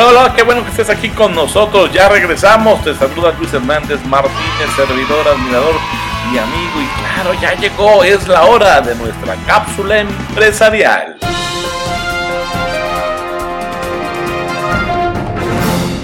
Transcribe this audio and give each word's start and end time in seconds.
Hola, 0.00 0.10
hola, 0.10 0.32
qué 0.36 0.44
bueno 0.44 0.62
que 0.62 0.70
estés 0.70 0.90
aquí 0.90 1.08
con 1.08 1.34
nosotros. 1.34 1.92
Ya 1.92 2.08
regresamos. 2.08 2.84
Te 2.84 2.94
saluda 2.94 3.32
Luis 3.36 3.52
Hernández 3.52 4.00
Martínez, 4.04 4.70
servidor, 4.76 5.26
admirador 5.26 5.74
y 6.32 6.38
amigo. 6.38 6.80
Y 6.80 6.86
claro, 7.00 7.34
ya 7.42 7.54
llegó. 7.54 8.04
Es 8.04 8.28
la 8.28 8.44
hora 8.44 8.80
de 8.80 8.94
nuestra 8.94 9.34
cápsula 9.44 9.98
empresarial. 9.98 11.18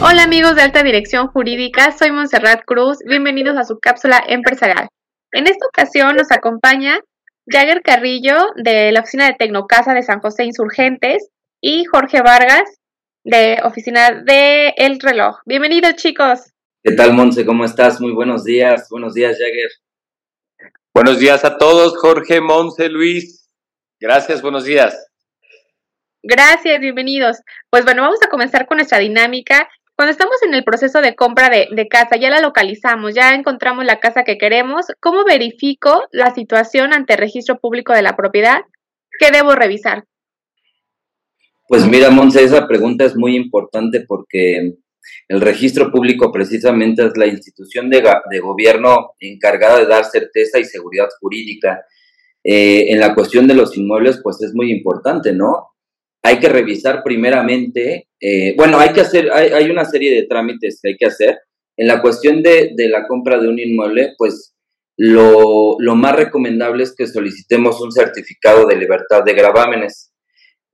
Hola 0.01 0.25
amigos 0.25 0.57
de 0.57 0.63
Alta 0.63 0.83
Dirección 0.83 1.29
Jurídica, 1.29 1.93
soy 1.93 2.11
Montserrat 2.11 2.65
Cruz. 2.65 2.99
Bienvenidos 3.07 3.57
a 3.57 3.63
su 3.63 3.79
cápsula 3.79 4.25
empresarial. 4.27 4.89
En 5.31 5.47
esta 5.47 5.67
ocasión 5.69 6.17
nos 6.17 6.33
acompaña 6.33 6.99
Jagger 7.47 7.81
Carrillo 7.83 8.49
de 8.57 8.91
la 8.91 9.03
oficina 9.03 9.27
de 9.27 9.35
Tecnocasa 9.35 9.95
de 9.95 10.03
San 10.03 10.19
José 10.19 10.47
Insurgentes 10.47 11.29
y 11.61 11.85
Jorge 11.85 12.23
Vargas 12.23 12.65
de 13.25 13.59
oficina 13.65 14.23
de 14.23 14.75
El 14.77 15.01
Reloj. 15.01 15.39
Bienvenidos 15.47 15.97
chicos. 15.97 16.53
¿Qué 16.83 16.93
tal 16.93 17.15
Monse? 17.15 17.47
¿Cómo 17.47 17.65
estás? 17.65 17.99
Muy 17.99 18.13
buenos 18.13 18.45
días. 18.45 18.87
Buenos 18.91 19.15
días 19.15 19.39
Jagger. 19.39 19.71
Buenos 20.93 21.19
días 21.19 21.43
a 21.45 21.57
todos, 21.57 21.97
Jorge, 21.97 22.43
Monse, 22.43 22.91
Luis. 22.91 23.49
Gracias, 23.99 24.43
buenos 24.43 24.65
días. 24.65 25.11
Gracias, 26.23 26.79
bienvenidos. 26.81 27.39
Pues 27.71 27.85
bueno, 27.85 28.03
vamos 28.03 28.21
a 28.23 28.29
comenzar 28.29 28.67
con 28.67 28.77
nuestra 28.77 28.99
dinámica. 28.99 29.69
Cuando 29.97 30.13
estamos 30.13 30.43
en 30.43 30.53
el 30.53 30.63
proceso 30.63 31.01
de 31.01 31.15
compra 31.15 31.49
de, 31.49 31.69
de, 31.71 31.89
casa, 31.89 32.17
ya 32.17 32.29
la 32.29 32.41
localizamos, 32.41 33.15
ya 33.15 33.35
encontramos 33.35 33.87
la 33.87 34.01
casa 34.01 34.25
que 34.25 34.37
queremos, 34.37 34.87
¿cómo 35.01 35.25
verifico 35.25 36.05
la 36.11 36.35
situación 36.35 36.93
ante 36.93 37.15
el 37.15 37.21
registro 37.21 37.59
público 37.59 37.95
de 37.95 38.03
la 38.03 38.17
propiedad? 38.17 38.63
¿Qué 39.19 39.31
debo 39.31 39.55
revisar? 39.55 40.05
Pues 41.67 41.87
mira, 41.87 42.11
Monse, 42.11 42.45
esa 42.45 42.69
pregunta 42.69 43.05
es 43.05 43.17
muy 43.17 43.35
importante 43.37 44.05
porque 44.07 44.75
el 45.29 45.41
registro 45.41 45.91
público 45.91 46.31
precisamente 46.31 47.07
es 47.07 47.17
la 47.17 47.27
institución 47.27 47.89
de, 47.89 48.03
de 48.31 48.41
gobierno 48.41 49.15
encargada 49.19 49.79
de 49.79 49.87
dar 49.87 50.05
certeza 50.05 50.59
y 50.59 50.65
seguridad 50.65 51.09
jurídica. 51.21 51.85
Eh, 52.43 52.93
en 52.93 53.01
la 53.01 53.15
cuestión 53.15 53.47
de 53.47 53.55
los 53.55 53.77
inmuebles, 53.79 54.21
pues 54.23 54.43
es 54.43 54.55
muy 54.55 54.71
importante, 54.71 55.33
¿no? 55.33 55.71
Hay 56.23 56.39
que 56.39 56.51
revisar 56.51 57.03
primeramente, 57.03 58.09
eh, 58.21 58.55
bueno, 58.57 58.79
hay 58.79 58.91
que 58.93 59.01
hacer, 59.01 59.31
hay, 59.33 59.49
hay, 59.49 59.71
una 59.71 59.87
serie 59.87 60.15
de 60.15 60.27
trámites 60.27 60.81
que 60.83 60.91
hay 60.91 60.97
que 60.97 61.07
hacer. 61.07 61.39
En 61.77 61.87
la 61.87 62.03
cuestión 62.03 62.43
de, 62.43 62.73
de 62.77 62.89
la 62.89 63.07
compra 63.07 63.39
de 63.39 63.49
un 63.49 63.59
inmueble, 63.59 64.15
pues 64.19 64.55
lo, 64.97 65.77
lo 65.79 65.97
más 65.97 66.15
recomendable 66.17 66.83
es 66.83 66.95
que 66.95 67.07
solicitemos 67.07 67.81
un 67.81 67.93
certificado 67.93 68.67
de 68.67 68.77
libertad 68.77 69.25
de 69.25 69.33
gravámenes 69.33 70.14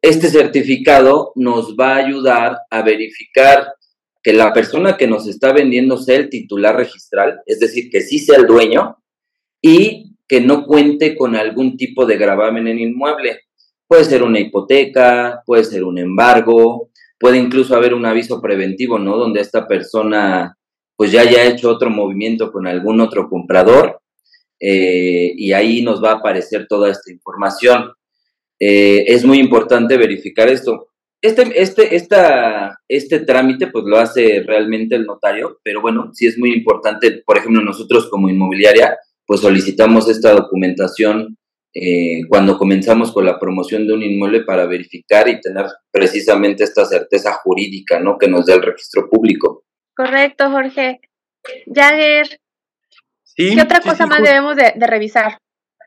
este 0.03 0.29
certificado 0.29 1.33
nos 1.35 1.77
va 1.77 1.95
a 1.95 2.05
ayudar 2.05 2.59
a 2.71 2.83
verificar 2.83 3.75
que 4.23 4.33
la 4.33 4.53
persona 4.53 4.97
que 4.97 5.07
nos 5.07 5.27
está 5.27 5.53
vendiendo 5.53 5.97
sea 5.97 6.17
el 6.17 6.29
titular 6.29 6.77
registral, 6.77 7.41
es 7.47 7.59
decir, 7.61 7.91
que 7.91 8.01
sí 8.01 8.19
sea 8.19 8.39
el 8.39 8.47
dueño 8.47 8.99
y 9.63 10.17
que 10.29 10.41
no 10.41 10.65
cuente 10.65 11.17
con 11.17 11.37
algún 11.37 11.77
tipo 11.77 12.07
de 12.07 12.17
gravamen 12.17 12.69
en 12.69 12.79
inmueble. 12.79 13.41
Puede 13.87 14.05
ser 14.05 14.23
una 14.23 14.39
hipoteca, 14.39 15.43
puede 15.45 15.65
ser 15.65 15.85
un 15.85 15.99
embargo, 15.99 16.91
puede 17.19 17.39
incluso 17.39 17.75
haber 17.75 17.95
un 17.95 18.07
aviso 18.07 18.41
preventivo, 18.41 18.99
¿no? 18.99 19.17
Donde 19.17 19.41
esta 19.41 19.67
persona 19.67 20.57
pues 20.97 21.13
ya 21.13 21.23
haya 21.23 21.45
hecho 21.45 21.71
otro 21.71 21.89
movimiento 21.89 22.53
con 22.53 22.67
algún 22.67 23.01
otro 23.01 23.29
comprador 23.29 24.03
eh, 24.61 25.33
y 25.35 25.53
ahí 25.53 25.83
nos 25.83 26.05
va 26.05 26.11
a 26.11 26.15
aparecer 26.17 26.67
toda 26.69 26.91
esta 26.91 27.11
información. 27.11 27.93
Eh, 28.61 29.05
es 29.07 29.25
muy 29.25 29.39
importante 29.39 29.97
verificar 29.97 30.49
esto. 30.49 30.89
Este, 31.23 31.61
este, 31.61 31.97
esta, 31.97 32.79
este 32.89 33.21
trámite 33.21 33.67
pues 33.67 33.85
lo 33.85 33.99
hace 33.99 34.43
realmente 34.47 34.95
el 34.95 35.05
notario, 35.05 35.59
pero 35.63 35.81
bueno, 35.83 36.11
sí 36.15 36.27
es 36.27 36.39
muy 36.39 36.53
importante, 36.53 37.23
por 37.27 37.37
ejemplo, 37.37 37.63
nosotros 37.63 38.09
como 38.09 38.29
inmobiliaria, 38.29 38.97
pues 39.27 39.41
solicitamos 39.41 40.09
esta 40.09 40.33
documentación 40.33 41.37
eh, 41.73 42.23
cuando 42.29 42.59
comenzamos 42.59 43.13
con 43.13 43.25
la 43.25 43.39
promoción 43.39 43.87
de 43.87 43.93
un 43.93 44.03
inmueble 44.03 44.45
para 44.45 44.67
verificar 44.67 45.29
y 45.29 45.41
tener 45.41 45.67
precisamente 45.91 46.65
esta 46.65 46.85
certeza 46.85 47.35
jurídica, 47.35 48.01
¿no? 48.01 48.19
Que 48.19 48.29
nos 48.29 48.47
da 48.47 48.55
el 48.55 48.63
registro 48.63 49.09
público. 49.09 49.65
Correcto, 49.95 50.51
Jorge. 50.51 51.01
Jagger, 51.67 52.41
¿qué 53.37 53.61
otra 53.63 53.81
cosa 53.81 54.07
más 54.07 54.23
debemos 54.23 54.57
de, 54.57 54.73
de 54.75 54.87
revisar? 54.87 55.39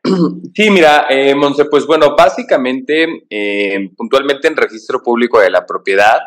Sí, 0.55 0.69
mira, 0.69 1.07
eh, 1.09 1.33
Monse, 1.33 1.65
pues 1.65 1.85
bueno, 1.85 2.15
básicamente, 2.15 3.23
eh, 3.29 3.89
puntualmente 3.95 4.47
en 4.47 4.57
registro 4.57 5.01
público 5.01 5.39
de 5.39 5.49
la 5.49 5.65
propiedad, 5.65 6.19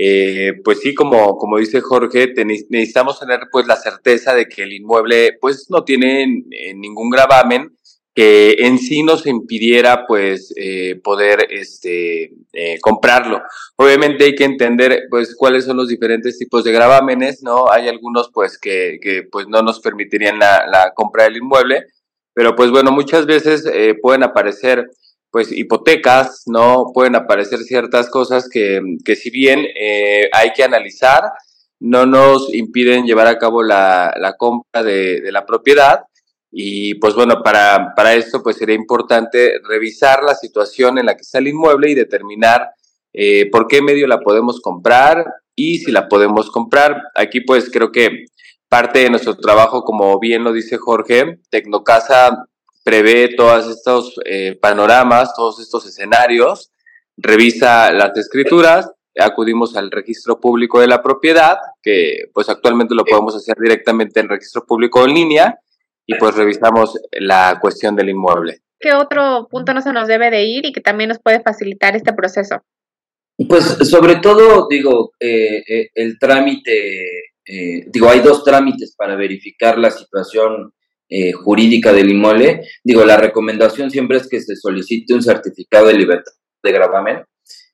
eh, 0.00 0.52
pues 0.62 0.78
sí, 0.80 0.94
como, 0.94 1.36
como 1.36 1.58
dice 1.58 1.80
Jorge, 1.80 2.32
necesitamos 2.44 3.18
tener 3.18 3.40
pues 3.50 3.66
la 3.66 3.74
certeza 3.74 4.32
de 4.32 4.46
que 4.46 4.62
el 4.62 4.72
inmueble 4.72 5.36
pues 5.40 5.66
no 5.70 5.82
tiene 5.82 6.44
eh, 6.52 6.72
ningún 6.74 7.10
gravamen 7.10 7.76
que 8.14 8.52
en 8.60 8.78
sí 8.78 9.02
nos 9.02 9.26
impidiera 9.26 10.06
pues 10.06 10.52
eh, 10.56 11.00
poder 11.02 11.48
este, 11.50 12.32
comprarlo. 12.80 13.42
Obviamente 13.76 14.24
hay 14.24 14.34
que 14.36 14.44
entender 14.44 15.06
pues 15.10 15.34
cuáles 15.36 15.64
son 15.64 15.76
los 15.76 15.88
diferentes 15.88 16.38
tipos 16.38 16.62
de 16.62 16.72
gravámenes, 16.72 17.42
¿no? 17.42 17.68
Hay 17.70 17.88
algunos 17.88 18.30
pues 18.32 18.56
que, 18.58 18.98
que 19.02 19.24
pues 19.24 19.48
no 19.48 19.62
nos 19.62 19.80
permitirían 19.80 20.38
la, 20.38 20.66
la 20.68 20.92
compra 20.94 21.24
del 21.24 21.38
inmueble, 21.38 21.86
pero 22.38 22.54
pues 22.54 22.70
bueno, 22.70 22.92
muchas 22.92 23.26
veces 23.26 23.66
eh, 23.66 23.96
pueden 24.00 24.22
aparecer 24.22 24.92
pues 25.28 25.50
hipotecas, 25.50 26.44
¿no? 26.46 26.92
Pueden 26.94 27.16
aparecer 27.16 27.58
ciertas 27.64 28.08
cosas 28.08 28.48
que, 28.48 28.80
que 29.04 29.16
si 29.16 29.30
bien 29.30 29.66
eh, 29.76 30.30
hay 30.32 30.52
que 30.52 30.62
analizar, 30.62 31.32
no 31.80 32.06
nos 32.06 32.54
impiden 32.54 33.06
llevar 33.06 33.26
a 33.26 33.38
cabo 33.38 33.64
la, 33.64 34.14
la 34.20 34.34
compra 34.34 34.84
de, 34.84 35.20
de, 35.20 35.32
la 35.32 35.46
propiedad. 35.46 36.02
Y 36.52 36.94
pues 37.00 37.14
bueno, 37.14 37.42
para, 37.42 37.92
para 37.96 38.14
esto 38.14 38.40
pues 38.40 38.54
sería 38.54 38.76
importante 38.76 39.54
revisar 39.68 40.22
la 40.22 40.36
situación 40.36 40.96
en 40.98 41.06
la 41.06 41.16
que 41.16 41.22
está 41.22 41.38
el 41.38 41.48
inmueble 41.48 41.90
y 41.90 41.96
determinar 41.96 42.70
eh, 43.14 43.50
por 43.50 43.66
qué 43.66 43.82
medio 43.82 44.06
la 44.06 44.20
podemos 44.20 44.60
comprar 44.60 45.26
y 45.56 45.78
si 45.78 45.90
la 45.90 46.08
podemos 46.08 46.52
comprar. 46.52 47.02
Aquí 47.16 47.40
pues 47.40 47.68
creo 47.68 47.90
que 47.90 48.26
parte 48.68 49.00
de 49.00 49.10
nuestro 49.10 49.36
trabajo, 49.36 49.82
como 49.82 50.18
bien 50.18 50.44
lo 50.44 50.52
dice 50.52 50.76
Jorge, 50.76 51.40
Tecnocasa 51.50 52.46
prevé 52.84 53.34
todos 53.36 53.68
estos 53.68 54.18
eh, 54.24 54.58
panoramas, 54.60 55.34
todos 55.34 55.60
estos 55.60 55.86
escenarios, 55.86 56.70
revisa 57.16 57.92
las 57.92 58.16
escrituras, 58.16 58.90
acudimos 59.18 59.76
al 59.76 59.90
registro 59.90 60.40
público 60.40 60.80
de 60.80 60.86
la 60.86 61.02
propiedad, 61.02 61.58
que 61.82 62.30
pues 62.32 62.48
actualmente 62.48 62.94
lo 62.94 63.04
podemos 63.04 63.36
hacer 63.36 63.56
directamente 63.60 64.20
en 64.20 64.28
registro 64.28 64.64
público 64.64 65.04
en 65.04 65.14
línea, 65.14 65.58
y 66.06 66.14
pues 66.14 66.34
revisamos 66.34 66.98
la 67.12 67.58
cuestión 67.60 67.94
del 67.94 68.08
inmueble. 68.08 68.62
¿Qué 68.80 68.94
otro 68.94 69.48
punto 69.50 69.74
no 69.74 69.82
se 69.82 69.92
nos 69.92 70.08
debe 70.08 70.30
de 70.30 70.44
ir 70.44 70.64
y 70.64 70.72
que 70.72 70.80
también 70.80 71.08
nos 71.08 71.18
puede 71.18 71.40
facilitar 71.40 71.94
este 71.94 72.14
proceso? 72.14 72.62
Pues 73.48 73.64
sobre 73.64 74.16
todo, 74.16 74.66
digo, 74.68 75.12
eh, 75.20 75.62
eh, 75.68 75.90
el 75.94 76.18
trámite 76.18 77.34
eh, 77.48 77.86
digo, 77.90 78.10
hay 78.10 78.20
dos 78.20 78.44
trámites 78.44 78.94
para 78.94 79.16
verificar 79.16 79.78
la 79.78 79.90
situación 79.90 80.74
eh, 81.08 81.32
jurídica 81.32 81.92
del 81.92 82.10
inmueble. 82.10 82.60
Digo, 82.84 83.04
la 83.04 83.16
recomendación 83.16 83.90
siempre 83.90 84.18
es 84.18 84.28
que 84.28 84.40
se 84.40 84.54
solicite 84.54 85.14
un 85.14 85.22
certificado 85.22 85.86
de 85.86 85.94
libertad 85.94 86.32
de 86.62 86.72
gravamen. 86.72 87.24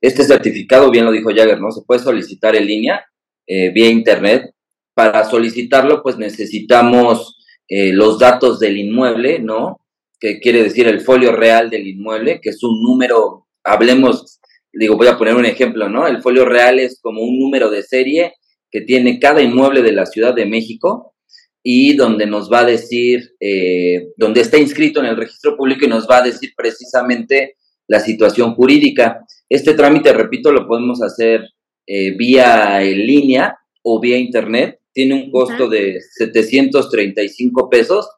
Este 0.00 0.22
certificado, 0.22 0.90
bien 0.90 1.04
lo 1.04 1.10
dijo 1.10 1.30
Jagger, 1.30 1.60
¿no? 1.60 1.72
Se 1.72 1.82
puede 1.84 2.00
solicitar 2.00 2.54
en 2.54 2.66
línea, 2.66 3.04
eh, 3.46 3.70
vía 3.70 3.88
internet. 3.88 4.50
Para 4.94 5.28
solicitarlo, 5.28 6.02
pues 6.02 6.16
necesitamos 6.18 7.38
los 7.68 8.18
datos 8.20 8.60
del 8.60 8.76
inmueble, 8.76 9.40
¿no? 9.40 9.80
Que 10.20 10.38
quiere 10.38 10.62
decir 10.62 10.86
el 10.86 11.00
folio 11.00 11.32
real 11.32 11.70
del 11.70 11.88
inmueble, 11.88 12.38
que 12.40 12.50
es 12.50 12.62
un 12.62 12.80
número, 12.80 13.48
hablemos, 13.64 14.38
digo, 14.72 14.96
voy 14.96 15.08
a 15.08 15.16
poner 15.16 15.34
un 15.34 15.46
ejemplo, 15.46 15.88
¿no? 15.88 16.06
El 16.06 16.22
folio 16.22 16.44
real 16.44 16.78
es 16.78 17.00
como 17.00 17.22
un 17.22 17.40
número 17.40 17.70
de 17.70 17.82
serie 17.82 18.34
que 18.75 18.81
tiene 18.81 19.21
cada 19.21 19.41
inmueble 19.41 19.82
de 19.82 19.93
la 19.93 20.05
Ciudad 20.05 20.35
de 20.35 20.47
México 20.47 21.15
y 21.62 21.94
donde 21.94 22.26
nos 22.26 22.53
va 22.53 22.59
a 22.59 22.65
decir, 22.65 23.31
eh, 23.38 24.09
donde 24.17 24.41
está 24.41 24.59
inscrito 24.59 24.99
en 24.99 25.06
el 25.06 25.17
registro 25.17 25.56
público 25.56 25.85
y 25.85 25.88
nos 25.88 26.09
va 26.11 26.19
a 26.19 26.23
decir 26.23 26.50
precisamente 26.56 27.55
la 27.87 28.00
situación 28.00 28.56
jurídica. 28.56 29.25
Este 29.49 29.75
trámite, 29.75 30.12
repito, 30.12 30.50
lo 30.50 30.67
podemos 30.67 31.00
hacer 31.05 31.43
eh, 31.87 32.17
vía 32.17 32.82
en 32.82 33.06
línea 33.06 33.56
o 33.85 34.00
vía 34.00 34.19
internet. 34.19 34.81
Tiene 34.93 35.15
un 35.15 35.31
costo 35.31 35.69
de 35.69 36.00
735 36.00 37.71
pesos. 37.71 38.09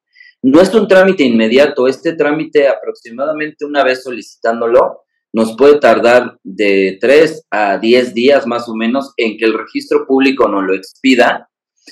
No 0.40 0.62
es 0.62 0.72
un 0.74 0.88
trámite 0.88 1.22
inmediato, 1.22 1.86
este 1.86 2.14
trámite 2.14 2.66
aproximadamente 2.66 3.66
una 3.66 3.84
vez 3.84 4.02
solicitándolo, 4.02 5.02
nos 5.36 5.54
puede 5.54 5.78
tardar 5.78 6.38
de 6.44 6.96
3 6.98 7.48
a 7.50 7.76
10 7.76 8.14
días 8.14 8.46
más 8.46 8.70
o 8.70 8.74
menos 8.74 9.12
en 9.18 9.36
que 9.36 9.44
el 9.44 9.52
registro 9.52 10.06
público 10.06 10.48
nos 10.48 10.64
lo 10.64 10.74
expida. 10.74 11.50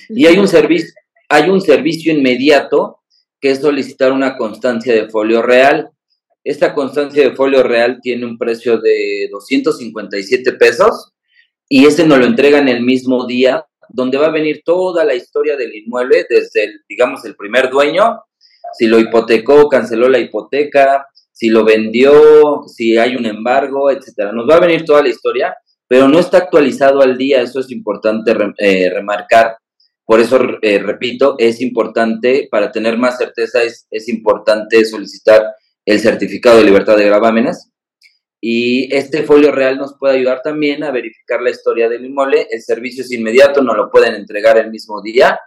Y 0.08 0.25
hay 0.25 0.38
un 0.38 0.49
servicio, 0.49 0.88
hay 1.29 1.50
un 1.50 1.61
servicio 1.61 2.11
inmediato 2.11 3.00
que 3.43 3.50
es 3.50 3.61
solicitar 3.61 4.12
una 4.12 4.38
constancia 4.38 4.94
de 4.94 5.11
folio 5.11 5.43
real. 5.43 5.91
Esta 6.43 6.73
constancia 6.73 7.23
de 7.23 7.37
folio 7.37 7.62
real 7.62 7.99
tiene 8.00 8.25
un 8.25 8.38
precio 8.38 8.79
de 8.79 9.29
257 9.31 10.52
pesos 10.52 11.12
y 11.69 11.85
este 11.85 12.06
nos 12.06 12.20
lo 12.20 12.25
entregan 12.25 12.67
el 12.69 12.82
mismo 12.82 13.26
día, 13.26 13.67
donde 13.91 14.17
va 14.17 14.29
a 14.29 14.31
venir 14.31 14.62
toda 14.64 15.05
la 15.05 15.14
historia 15.14 15.58
del 15.58 15.75
inmueble, 15.75 16.25
desde, 16.31 16.64
el, 16.64 16.81
digamos, 16.88 17.26
el 17.26 17.37
primer 17.37 17.69
dueño, 17.69 18.23
si 18.73 18.87
lo 18.87 18.99
hipotecó, 18.99 19.69
canceló 19.69 20.08
la 20.08 20.19
hipoteca, 20.19 21.08
si 21.35 21.49
lo 21.49 21.65
vendió, 21.65 22.63
si 22.69 22.97
hay 22.97 23.17
un 23.17 23.27
embargo, 23.27 23.91
etcétera. 23.91 24.33
Nos 24.33 24.49
va 24.49 24.57
a 24.57 24.61
venir 24.61 24.85
toda 24.85 25.03
la 25.03 25.09
historia, 25.09 25.55
pero 25.89 26.09
no 26.09 26.21
está 26.21 26.39
actualizado 26.39 27.03
al 27.03 27.19
día, 27.19 27.43
eso 27.43 27.59
es 27.59 27.71
importante 27.73 28.33
eh, 28.59 28.89
remarcar. 28.89 29.57
Por 30.07 30.21
eso, 30.21 30.39
eh, 30.63 30.79
repito, 30.79 31.35
es 31.39 31.61
importante, 31.61 32.47
para 32.51 32.71
tener 32.71 32.97
más 32.97 33.19
certeza, 33.19 33.63
es, 33.63 33.87
es 33.91 34.09
importante 34.09 34.85
solicitar 34.85 35.45
el 35.85 35.99
certificado 35.99 36.59
de 36.59 36.65
libertad 36.65 36.97
de 36.97 37.07
gravámenes. 37.07 37.71
Y 38.41 38.95
este 38.95 39.25
folio 39.25 39.51
real 39.51 39.77
nos 39.77 39.97
puede 39.99 40.19
ayudar 40.19 40.41
también 40.43 40.85
a 40.85 40.93
verificar 40.93 41.43
la 41.43 41.51
historia 41.51 41.89
del 41.89 42.05
inmueble. 42.05 42.47
El 42.51 42.63
servicio 42.63 43.03
es 43.03 43.11
inmediato, 43.11 43.63
nos 43.63 43.77
lo 43.77 43.91
pueden 43.91 44.15
entregar 44.15 44.57
el 44.59 44.71
mismo 44.71 45.03
día. 45.03 45.41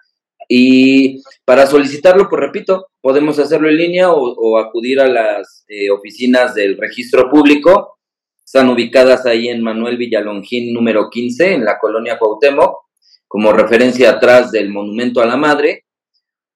Y 0.47 1.21
para 1.45 1.67
solicitarlo, 1.67 2.29
pues 2.29 2.41
repito, 2.41 2.88
podemos 3.01 3.38
hacerlo 3.39 3.69
en 3.69 3.77
línea 3.77 4.11
o, 4.11 4.57
acudir 4.57 4.99
a 4.99 5.07
las 5.07 5.65
eh, 5.67 5.89
oficinas 5.89 6.55
del 6.55 6.77
registro 6.77 7.29
público. 7.29 7.97
Están 8.45 8.69
ubicadas 8.69 9.25
ahí 9.25 9.49
en 9.49 9.61
Manuel 9.61 9.97
Villalongín 9.97 10.73
número 10.73 11.09
15, 11.09 11.53
en 11.53 11.65
la 11.65 11.77
colonia 11.79 12.17
Cuauhtémoc, 12.17 12.85
como 13.27 13.51
referencia 13.51 14.11
atrás 14.11 14.51
del 14.51 14.69
Monumento 14.69 15.21
a 15.21 15.25
la 15.25 15.35
Madre 15.35 15.83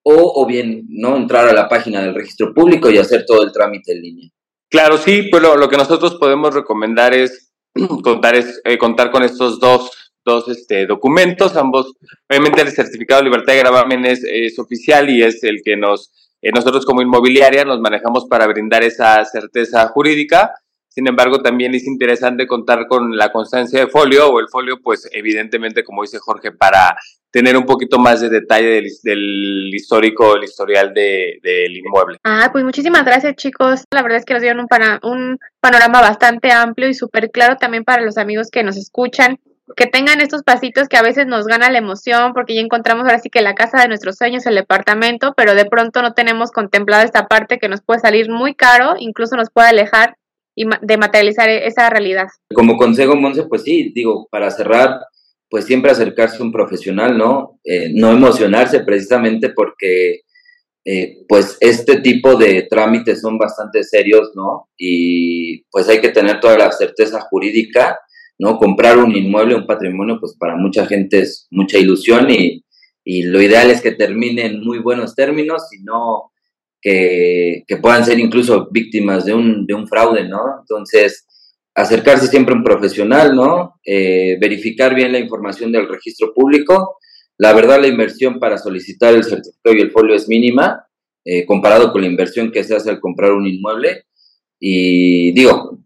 o, 0.04 0.46
bien 0.46 0.86
no 0.90 1.16
entrar 1.16 1.48
a 1.48 1.54
la 1.54 1.70
página 1.70 2.02
del 2.02 2.16
registro 2.16 2.54
público 2.54 2.90
y 2.90 2.98
hacer 2.98 3.26
todo 3.26 3.44
el 3.44 3.52
trámite 3.52 3.94
en 3.94 4.02
línea. 4.02 4.30
Claro, 4.70 4.98
sí, 4.98 5.24
pues 5.30 5.44
lo, 5.44 5.70
que 5.70 5.78
nosotros 5.78 6.16
podemos 6.16 6.54
recomendar 6.54 7.14
es 7.14 7.52
contar, 8.04 8.36
es, 8.36 8.62
eh, 8.64 8.78
contar 8.78 9.12
con 9.12 9.24
estos 9.24 9.60
dos, 9.60 9.92
dos 10.24 10.48
este, 10.50 10.86
documentos, 10.86 11.56
ambos, 11.56 11.94
obviamente 12.30 12.62
el 12.62 12.72
certificado 12.72 13.22
de 13.22 13.30
libertad 13.30 13.54
de 13.54 13.60
gravamen 13.60 14.06
es, 14.06 14.60
oficial 14.60 15.10
y 15.10 15.24
es 15.24 15.44
el 15.44 15.62
que 15.64 15.78
nos, 15.78 16.12
eh, 16.42 16.52
nosotros 16.54 16.86
como 16.86 17.02
inmobiliaria 17.02 17.66
nos 17.66 17.80
manejamos 17.80 18.26
para 18.26 18.48
brindar 18.48 18.84
esa 18.84 19.24
certeza 19.26 19.88
jurídica. 19.88 20.54
Sin 20.90 21.08
embargo, 21.08 21.42
también 21.42 21.74
es 21.74 21.88
interesante 21.88 22.46
contar 22.48 22.86
con 22.88 23.16
la 23.16 23.32
constancia 23.32 23.80
de 23.80 23.88
folio 23.88 24.30
o 24.30 24.40
el 24.42 24.50
folio, 24.50 24.82
pues 24.84 25.08
evidentemente, 25.14 25.86
como 25.86 26.02
dice 26.02 26.20
Jorge, 26.20 26.52
para 26.52 26.98
tener 27.32 27.56
un 27.56 27.66
poquito 27.66 27.98
más 27.98 28.20
de 28.20 28.30
detalle 28.30 28.68
del, 28.68 28.88
del 29.04 29.74
histórico, 29.74 30.36
el 30.36 30.44
historial 30.44 30.94
del 30.94 31.40
de, 31.42 31.68
inmueble. 31.74 32.18
Ah, 32.26 32.50
pues 32.52 32.66
muchísimas 32.66 33.06
gracias 33.06 33.38
chicos. 33.38 33.86
La 33.92 34.04
verdad 34.04 34.18
es 34.18 34.26
que 34.26 34.34
nos 34.34 34.42
dieron 34.42 34.60
un, 34.60 35.10
un 35.10 35.40
panorama 35.62 36.02
bastante 36.02 36.52
amplio 36.52 36.90
y 36.90 36.94
súper 36.94 37.32
claro 37.32 37.56
también 37.56 37.86
para 37.86 38.04
los 38.04 38.18
amigos 38.18 38.50
que 38.52 38.64
nos 38.64 38.76
escuchan. 38.76 39.40
Que 39.76 39.86
tengan 39.86 40.22
estos 40.22 40.44
pasitos 40.44 40.88
que 40.88 40.98
a 40.98 41.02
veces 41.02 41.28
nos 41.28 41.46
gana 41.46 41.70
la 41.70 41.78
emoción 41.78 42.34
porque 42.34 42.56
ya 42.56 42.62
encontramos 42.62 43.06
ahora 43.06 43.20
sí 43.20 43.30
que 43.30 43.42
la 43.42 43.56
casa 43.56 43.82
de 43.82 43.88
nuestros 43.88 44.18
sueños, 44.18 44.46
el 44.46 44.56
departamento, 44.56 45.34
pero 45.36 45.56
de 45.56 45.66
pronto 45.66 46.02
no 46.02 46.14
tenemos 46.14 46.52
contemplado 46.52 47.04
esta 47.04 47.28
parte 47.28 47.60
que 47.60 47.70
nos 47.70 47.82
puede 47.82 48.00
salir 48.00 48.30
muy 48.30 48.56
caro, 48.56 48.96
incluso 49.00 49.36
nos 49.36 49.50
puede 49.50 49.70
alejar 49.70 50.16
y 50.56 50.66
de 50.82 50.98
materializar 50.98 51.50
esa 51.50 51.90
realidad. 51.90 52.28
Como 52.54 52.78
consejo, 52.78 53.16
Monse, 53.16 53.44
pues 53.44 53.64
sí, 53.64 53.92
digo, 53.96 54.28
para 54.30 54.52
cerrar, 54.52 55.00
pues 55.50 55.66
siempre 55.66 55.92
acercarse 55.92 56.38
a 56.38 56.44
un 56.44 56.52
profesional, 56.52 57.18
¿no? 57.18 57.60
Eh, 57.64 57.92
no 57.94 58.12
emocionarse 58.12 58.82
precisamente 58.82 59.50
porque 59.50 60.22
eh, 60.84 61.20
pues 61.28 61.58
este 61.60 62.02
tipo 62.02 62.36
de 62.36 62.64
trámites 62.64 63.22
son 63.22 63.38
bastante 63.38 63.84
serios, 63.84 64.32
¿no? 64.34 64.70
Y 64.78 65.64
pues 65.66 65.88
hay 65.90 66.02
que 66.02 66.10
tener 66.10 66.40
toda 66.40 66.58
la 66.58 66.72
certeza 66.72 67.22
jurídica, 67.22 68.00
¿no? 68.42 68.58
Comprar 68.58 68.98
un 68.98 69.16
inmueble, 69.16 69.54
un 69.54 69.68
patrimonio, 69.68 70.18
pues 70.20 70.36
para 70.36 70.56
mucha 70.56 70.88
gente 70.88 71.20
es 71.20 71.48
mucha 71.52 71.78
ilusión 71.78 72.28
y, 72.32 72.66
y 73.04 73.22
lo 73.22 73.40
ideal 73.40 73.70
es 73.70 73.82
que 73.82 73.92
termine 73.92 74.48
en 74.48 74.64
muy 74.64 74.80
buenos 74.80 75.14
términos 75.14 75.62
y 75.72 75.84
no 75.84 76.32
que, 76.82 77.64
que 77.68 77.78
puedan 77.78 78.04
ser 78.04 78.18
incluso 78.18 78.68
víctimas 78.72 79.26
de 79.26 79.36
un, 79.36 79.68
de 79.68 79.76
un 79.76 79.88
fraude, 79.88 80.28
¿no? 80.28 80.42
Entonces, 80.60 81.28
acercarse 81.76 82.26
siempre 82.26 82.56
a 82.56 82.58
un 82.58 82.64
profesional, 82.64 83.36
¿no? 83.36 83.76
Eh, 83.86 84.40
verificar 84.42 84.96
bien 84.96 85.12
la 85.12 85.20
información 85.20 85.72
del 85.72 85.88
registro 85.88 86.34
público. 86.34 86.98
La 87.38 87.54
verdad, 87.54 87.80
la 87.80 87.90
inversión 87.90 88.40
para 88.40 88.58
solicitar 88.58 89.14
el 89.14 89.24
certificado 89.24 89.76
y 89.76 89.82
el 89.82 89.92
folio 89.92 90.16
es 90.16 90.28
mínima, 90.28 90.84
eh, 91.24 91.46
comparado 91.46 91.92
con 91.92 92.02
la 92.02 92.08
inversión 92.08 92.52
que 92.52 92.64
se 92.64 92.76
hace 92.76 92.90
al 92.90 93.00
comprar 93.00 93.34
un 93.34 93.46
inmueble. 93.46 94.06
Y 94.60 95.32
digo, 95.34 95.78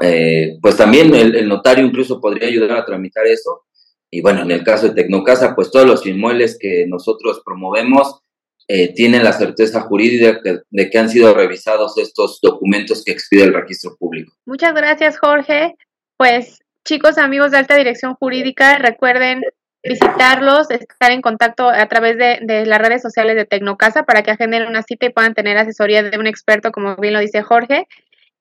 eh, 0.00 0.58
pues 0.60 0.76
también 0.76 1.14
el, 1.14 1.48
notario 1.48 1.84
incluso 1.84 2.20
podría 2.20 2.48
ayudar 2.48 2.78
a 2.78 2.84
tramitar 2.84 3.26
eso. 3.26 3.64
Y 4.10 4.20
bueno, 4.20 4.42
en 4.42 4.50
el 4.50 4.62
caso 4.62 4.88
de 4.88 4.94
Tecnocasa, 4.94 5.54
pues 5.54 5.70
todos 5.70 5.86
los 5.86 6.06
inmuebles 6.06 6.56
que 6.58 6.86
nosotros 6.86 7.42
promovemos 7.44 8.20
eh, 8.68 8.94
tienen 8.94 9.24
la 9.24 9.32
certeza 9.32 9.80
jurídica 9.82 10.40
de 10.70 10.90
que 10.90 10.98
han 10.98 11.08
sido 11.08 11.34
revisados 11.34 11.98
estos 11.98 12.40
documentos 12.40 13.04
que 13.04 13.12
expide 13.12 13.44
el 13.44 13.54
registro 13.54 13.96
público. 13.96 14.32
Muchas 14.44 14.74
gracias, 14.74 15.18
Jorge. 15.18 15.74
Pues 16.16 16.60
chicos, 16.84 17.18
amigos 17.18 17.50
de 17.50 17.58
alta 17.58 17.76
dirección 17.76 18.14
jurídica, 18.14 18.78
recuerden 18.78 19.42
visitarlos, 19.82 20.70
estar 20.70 21.10
en 21.10 21.22
contacto 21.22 21.68
a 21.68 21.86
través 21.86 22.16
de, 22.16 22.66
las 22.66 22.78
redes 22.78 23.02
sociales 23.02 23.36
de 23.36 23.44
Tecnocasa 23.44 24.04
para 24.04 24.22
que 24.22 24.30
agenden 24.30 24.66
una 24.66 24.82
cita 24.82 25.06
y 25.06 25.10
puedan 25.10 25.34
tener 25.34 25.56
asesoría 25.58 26.02
de 26.02 26.18
un 26.18 26.26
experto, 26.26 26.72
como 26.72 26.96
bien 26.96 27.14
lo 27.14 27.20
dice 27.20 27.42
Jorge. 27.42 27.86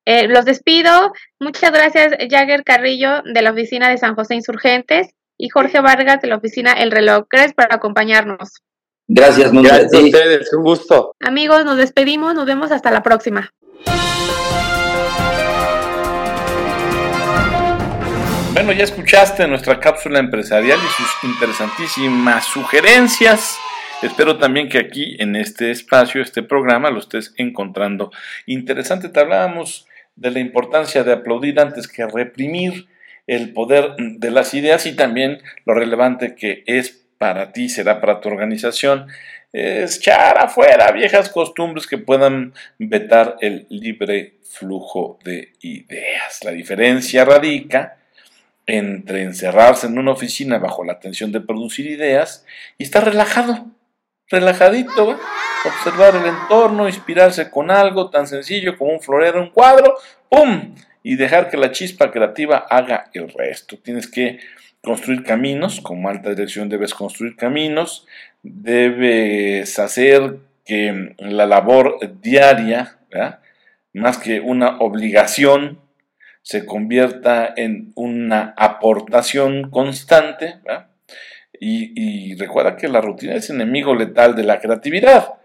Eh, 0.05 0.27
los 0.27 0.45
despido. 0.45 1.13
Muchas 1.39 1.71
gracias, 1.71 2.13
Jagger 2.29 2.63
Carrillo, 2.63 3.23
de 3.23 3.41
la 3.41 3.51
oficina 3.51 3.89
de 3.89 3.97
San 3.97 4.13
José 4.13 4.35
Insurgentes, 4.35 5.09
y 5.37 5.49
Jorge 5.49 5.81
Vargas, 5.81 6.21
de 6.21 6.27
la 6.27 6.37
oficina 6.37 6.73
El 6.73 6.91
Reloj 6.91 7.25
Cres, 7.27 7.53
por 7.53 7.73
acompañarnos. 7.73 8.61
Gracias, 9.07 9.51
Gracias 9.51 9.93
a 9.93 9.99
ustedes, 9.99 10.53
un 10.53 10.63
gusto. 10.63 11.15
Amigos, 11.19 11.65
nos 11.65 11.77
despedimos, 11.77 12.35
nos 12.35 12.45
vemos 12.45 12.71
hasta 12.71 12.91
la 12.91 13.03
próxima. 13.03 13.49
Bueno, 18.53 18.71
ya 18.71 18.85
escuchaste 18.85 19.47
nuestra 19.47 19.79
cápsula 19.79 20.19
empresarial 20.19 20.79
y 20.79 20.87
sus 20.87 21.23
interesantísimas 21.23 22.45
sugerencias. 22.45 23.57
Espero 24.01 24.37
también 24.37 24.69
que 24.69 24.77
aquí 24.77 25.17
en 25.19 25.35
este 25.35 25.71
espacio, 25.71 26.21
este 26.21 26.41
programa, 26.41 26.89
lo 26.89 26.99
estés 26.99 27.33
encontrando 27.37 28.11
interesante. 28.45 29.09
Te 29.09 29.19
hablábamos 29.19 29.87
de 30.15 30.31
la 30.31 30.39
importancia 30.39 31.03
de 31.03 31.13
aplaudir 31.13 31.59
antes 31.59 31.87
que 31.87 32.05
reprimir 32.05 32.87
el 33.27 33.53
poder 33.53 33.95
de 33.97 34.31
las 34.31 34.53
ideas 34.53 34.85
y 34.85 34.95
también 34.95 35.41
lo 35.65 35.73
relevante 35.73 36.35
que 36.35 36.63
es 36.67 37.05
para 37.17 37.51
ti, 37.51 37.69
será 37.69 38.01
para 38.01 38.21
tu 38.21 38.29
organización, 38.29 39.07
es 39.51 39.97
echar 39.97 40.37
afuera 40.37 40.91
viejas 40.91 41.29
costumbres 41.29 41.87
que 41.87 41.97
puedan 41.97 42.53
vetar 42.77 43.37
el 43.39 43.65
libre 43.69 44.35
flujo 44.43 45.17
de 45.23 45.53
ideas. 45.61 46.43
La 46.43 46.51
diferencia 46.51 47.25
radica 47.25 47.97
entre 48.65 49.23
encerrarse 49.23 49.87
en 49.87 49.97
una 49.97 50.11
oficina 50.11 50.57
bajo 50.57 50.83
la 50.83 50.99
tensión 50.99 51.31
de 51.31 51.41
producir 51.41 51.85
ideas 51.87 52.45
y 52.77 52.83
estar 52.83 53.05
relajado, 53.05 53.67
relajadito, 54.29 55.19
observar 55.67 56.15
el 56.15 56.25
entorno, 56.25 56.87
inspirarse 56.87 57.49
con 57.49 57.71
algo 57.71 58.09
tan 58.09 58.27
sencillo 58.27 58.77
como 58.77 58.93
un 58.93 59.01
florero, 59.01 59.41
un 59.41 59.49
cuadro, 59.49 59.95
¡pum! 60.29 60.75
y 61.03 61.15
dejar 61.15 61.49
que 61.49 61.57
la 61.57 61.71
chispa 61.71 62.11
creativa 62.11 62.65
haga 62.69 63.09
el 63.13 63.29
resto. 63.29 63.77
Tienes 63.77 64.07
que 64.07 64.39
construir 64.81 65.23
caminos, 65.23 65.81
como 65.81 66.09
alta 66.09 66.29
dirección 66.29 66.69
debes 66.69 66.93
construir 66.93 67.35
caminos, 67.35 68.07
debes 68.41 69.77
hacer 69.79 70.37
que 70.65 71.15
la 71.19 71.45
labor 71.45 71.99
diaria, 72.21 72.97
más 73.93 74.17
que 74.17 74.39
una 74.39 74.77
obligación, 74.79 75.79
se 76.41 76.65
convierta 76.65 77.53
en 77.55 77.91
una 77.95 78.53
aportación 78.57 79.71
constante. 79.71 80.55
Y, 81.59 82.35
recuerda 82.35 82.77
que 82.77 82.87
la 82.87 83.01
rutina 83.01 83.33
es 83.35 83.49
enemigo 83.49 83.95
letal 83.95 84.35
de 84.35 84.43
la 84.43 84.59
creatividad. 84.59 85.35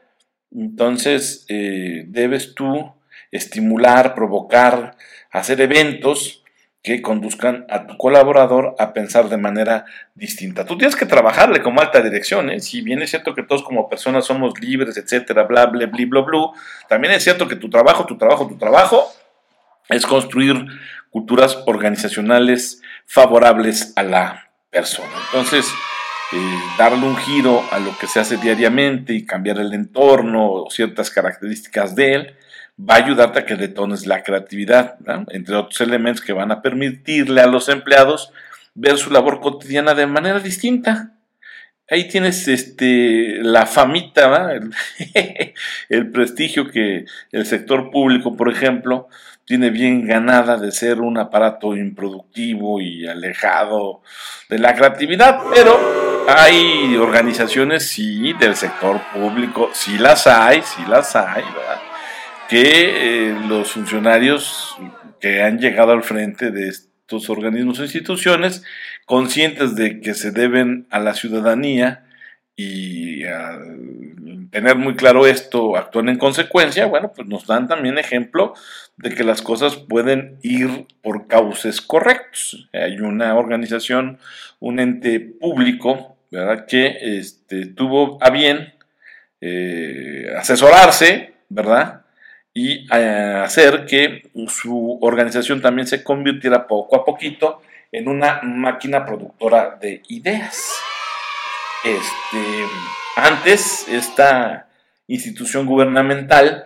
Entonces, 0.55 1.45
eh, 1.49 2.05
debes 2.09 2.55
tú 2.55 2.93
estimular, 3.31 4.15
provocar, 4.15 4.97
hacer 5.31 5.61
eventos 5.61 6.43
que 6.83 7.03
conduzcan 7.03 7.67
a 7.69 7.87
tu 7.87 7.97
colaborador 7.99 8.75
a 8.79 8.95
pensar 8.95 9.29
de 9.29 9.37
manera 9.37 9.85
distinta. 10.15 10.65
Tú 10.65 10.79
tienes 10.79 10.97
que 10.97 11.05
trabajarle 11.05 11.61
como 11.61 11.81
alta 11.81 12.01
dirección, 12.01 12.51
¿eh? 12.51 12.61
si 12.61 12.81
bien 12.81 13.03
es 13.03 13.11
cierto 13.11 13.35
que 13.35 13.43
todos 13.43 13.63
como 13.63 13.89
personas 13.89 14.25
somos 14.25 14.59
libres, 14.61 14.97
etcétera, 14.97 15.45
bla, 15.45 15.67
bla, 15.67 15.87
bla, 15.87 16.07
bla, 16.07 16.21
bla, 16.23 16.41
también 16.89 17.13
es 17.13 17.23
cierto 17.23 17.47
que 17.47 17.57
tu 17.57 17.69
trabajo, 17.69 18.07
tu 18.07 18.17
trabajo, 18.17 18.49
tu 18.49 18.57
trabajo 18.57 19.13
es 19.91 20.07
construir 20.07 20.57
culturas 21.11 21.59
organizacionales 21.67 22.81
favorables 23.05 23.93
a 23.97 24.03
la 24.03 24.51
persona. 24.71 25.11
Entonces, 25.27 25.67
eh, 26.33 26.59
darle 26.79 27.07
un 27.07 27.17
giro 27.17 27.63
a 27.73 27.81
lo 27.81 27.97
que 27.99 28.07
se 28.07 28.21
hace 28.21 28.37
diariamente 28.37 29.13
y 29.13 29.27
cambiar 29.27 29.59
el 29.59 29.73
entorno 29.75 30.51
o 30.51 30.71
ciertas 30.71 31.11
características 31.11 31.97
de 31.97 32.15
él, 32.15 32.37
va 32.79 32.95
a 32.95 32.99
ayudarte 32.99 33.41
a 33.41 33.45
que 33.45 33.57
detones 33.57 34.07
la 34.07 34.23
creatividad, 34.23 34.97
entre 35.31 35.57
otros 35.57 35.81
elementos 35.81 36.25
que 36.25 36.33
van 36.33 36.53
a 36.53 36.63
permitirle 36.63 37.41
a 37.41 37.47
los 37.47 37.69
empleados 37.69 38.33
ver 38.75 38.97
su 38.97 39.11
labor 39.11 39.41
cotidiana 39.41 39.95
de 39.95 40.07
manera 40.07 40.39
distinta. 40.39 41.15
Ahí 41.89 42.07
tienes 42.07 42.47
este, 42.47 43.39
la 43.43 43.67
famita, 43.67 44.53
el, 44.53 44.71
el 45.89 46.11
prestigio 46.11 46.71
que 46.71 47.07
el 47.33 47.47
sector 47.47 47.91
público, 47.91 48.37
por 48.37 48.49
ejemplo, 48.49 49.09
tiene 49.45 49.71
bien 49.71 50.07
ganada 50.07 50.57
de 50.57 50.71
ser 50.71 51.01
un 51.01 51.19
aparato 51.19 51.77
improductivo 51.77 52.81
y 52.81 53.09
alejado 53.09 54.03
de 54.49 54.61
la 54.61 54.77
creatividad, 54.77 55.41
pero 55.53 56.10
hay 56.37 56.97
organizaciones, 56.97 57.89
sí, 57.89 58.33
del 58.35 58.57
sector 58.57 59.01
público, 59.13 59.71
sí 59.73 59.99
las 59.99 60.27
hay, 60.27 60.63
sí 60.63 60.83
las 60.89 61.15
hay, 61.17 61.43
¿verdad? 61.43 61.81
Que 62.49 63.29
eh, 63.29 63.37
los 63.49 63.73
funcionarios 63.73 64.77
que 65.21 65.43
han 65.43 65.59
llegado 65.59 65.93
al 65.93 66.03
frente 66.03 66.51
de 66.51 66.69
estos 66.69 67.31
organismos 67.31 67.79
e 67.79 67.83
instituciones, 67.83 68.65
conscientes 69.07 69.75
de 69.77 70.01
que 70.01 70.15
se 70.15 70.31
deben 70.31 70.87
a 70.91 70.99
la 70.99 71.15
ciudadanía, 71.15 72.05
y 72.61 73.25
al 73.25 74.49
tener 74.51 74.77
muy 74.77 74.95
claro 74.95 75.27
esto, 75.27 75.79
actúan 75.79 76.11
en 76.11 76.19
consecuencia, 76.19 76.85
bueno, 76.85 77.13
pues 77.15 77.27
nos 77.27 77.47
dan 77.47 77.69
también 77.69 77.97
ejemplo 77.97 78.53
de 78.99 79.15
que 79.15 79.25
las 79.25 79.41
cosas 79.41 79.77
pueden 79.77 80.37
ir 80.43 80.87
por 81.03 81.27
cauces 81.27 81.81
correctos. 81.81 82.69
Hay 82.75 82.99
una 83.01 83.35
organización, 83.35 84.19
un 84.59 84.79
ente 84.79 85.21
público, 85.21 86.19
¿verdad?, 86.31 86.67
que 86.67 87.19
este, 87.19 87.67
tuvo 87.67 88.19
a 88.23 88.31
bien 88.31 88.75
eh, 89.41 90.27
asesorarse, 90.37 91.35
¿verdad?, 91.49 92.03
y 92.53 92.87
eh, 92.93 93.41
hacer 93.45 93.87
que 93.87 94.31
su 94.49 94.99
organización 95.01 95.61
también 95.63 95.87
se 95.87 96.03
convirtiera 96.03 96.67
poco 96.67 96.97
a 96.97 97.05
poquito 97.05 97.63
en 97.93 98.09
una 98.09 98.41
máquina 98.43 99.05
productora 99.05 99.79
de 99.81 100.03
ideas. 100.09 100.75
Este, 101.85 102.65
antes, 103.17 103.89
esta 103.89 104.69
institución 105.07 105.67
gubernamental 105.67 106.65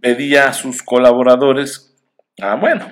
pedía 0.00 0.48
a 0.48 0.52
sus 0.52 0.82
colaboradores, 0.82 1.94
a, 2.40 2.54
bueno, 2.56 2.90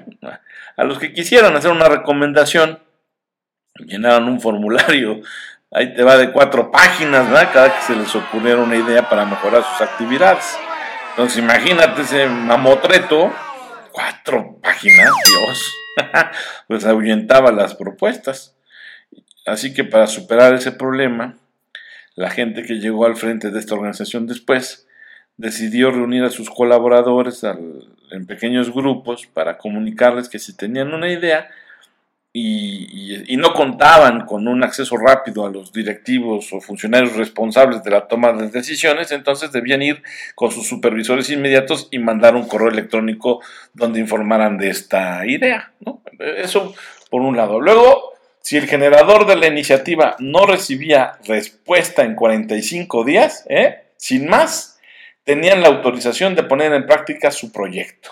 a 0.77 0.85
los 0.85 0.99
que 0.99 1.13
quisieran 1.13 1.57
hacer 1.57 1.71
una 1.71 1.89
recomendación, 1.89 2.81
llenaran 3.87 4.25
un 4.25 4.41
formulario, 4.41 5.21
ahí 5.71 5.95
te 5.95 6.03
va 6.03 6.17
de 6.17 6.33
cuatro 6.33 6.71
páginas, 6.71 7.29
¿verdad? 7.31 7.51
Cada 7.53 7.75
que 7.77 7.83
se 7.83 7.97
les 7.97 8.15
ocurriera 8.15 8.61
una 8.61 8.77
idea 8.77 9.09
para 9.09 9.25
mejorar 9.25 9.63
sus 9.65 9.81
actividades. 9.81 10.59
Entonces 11.11 11.39
imagínate 11.39 12.03
ese 12.03 12.27
mamotreto, 12.27 13.33
cuatro 13.93 14.59
páginas, 14.63 15.11
Dios, 15.27 15.75
pues 16.69 16.85
ahuyentaba 16.85 17.51
las 17.53 17.75
propuestas. 17.75 18.57
Así 19.47 19.73
que 19.73 19.85
para 19.85 20.07
superar 20.07 20.55
ese 20.55 20.73
problema, 20.73 21.37
la 22.15 22.31
gente 22.31 22.63
que 22.63 22.75
llegó 22.75 23.07
al 23.07 23.17
frente 23.17 23.51
de 23.51 23.59
esta 23.59 23.75
organización 23.75 24.27
después 24.27 24.87
decidió 25.37 25.91
reunir 25.91 26.25
a 26.25 26.31
sus 26.31 26.51
colaboradores 26.51 27.45
en 27.45 28.27
pequeños 28.27 28.73
grupos 28.73 29.27
para 29.27 29.57
comunicarles 29.57 30.29
que 30.29 30.39
si 30.39 30.57
tenían 30.57 30.93
una 30.93 31.09
idea 31.11 31.49
y, 32.41 33.37
no 33.37 33.53
contaban 33.53 34.27
con 34.27 34.49
un 34.49 34.65
acceso 34.65 34.97
rápido 34.97 35.47
a 35.47 35.51
los 35.51 35.73
directivos 35.73 36.53
o 36.53 36.61
funcionarios 36.61 37.17
responsables 37.17 37.85
de 37.85 37.91
la 37.91 38.09
toma 38.09 38.33
de 38.33 38.49
decisiones, 38.49 39.13
entonces 39.13 39.53
debían 39.53 39.81
ir 39.83 40.03
con 40.35 40.51
sus 40.51 40.67
supervisores 40.67 41.31
inmediatos 41.31 41.89
y 41.93 41.99
mandar 41.99 42.35
un 42.35 42.49
correo 42.49 42.69
electrónico 42.69 43.41
donde 43.75 44.01
informaran 44.01 44.59
de 44.59 44.71
esta 44.71 45.25
idea. 45.25 45.73
Eso 46.19 46.75
por 47.11 47.23
un 47.23 47.37
lado. 47.37 47.61
Luego 47.61 48.19
si 48.41 48.57
el 48.57 48.67
generador 48.67 49.27
de 49.27 49.37
la 49.37 49.47
iniciativa 49.47 50.17
no 50.19 50.47
recibía 50.47 51.19
respuesta 51.27 52.03
en 52.03 52.15
45 52.15 53.05
días, 53.05 53.45
¿eh? 53.49 53.85
sin 53.97 54.27
más, 54.27 54.81
tenían 55.25 55.61
la 55.61 55.69
autorización 55.69 56.35
de 56.35 56.45
poner 56.45 56.73
en 56.73 56.87
práctica 56.87 57.31
su 57.31 57.53
proyecto. 57.53 58.11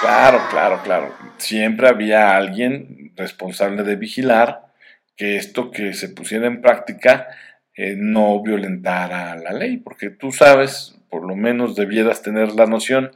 Claro, 0.00 0.40
claro, 0.50 0.80
claro. 0.84 1.14
Siempre 1.38 1.88
había 1.88 2.36
alguien 2.36 3.12
responsable 3.16 3.82
de 3.82 3.96
vigilar 3.96 4.68
que 5.16 5.36
esto 5.36 5.72
que 5.72 5.92
se 5.92 6.08
pusiera 6.08 6.46
en 6.46 6.62
práctica 6.62 7.26
eh, 7.74 7.94
no 7.96 8.40
violentara 8.42 9.36
la 9.36 9.52
ley, 9.52 9.76
porque 9.78 10.10
tú 10.10 10.30
sabes, 10.30 10.96
por 11.10 11.24
lo 11.24 11.34
menos 11.34 11.74
debieras 11.74 12.22
tener 12.22 12.52
la 12.52 12.66
noción 12.66 13.10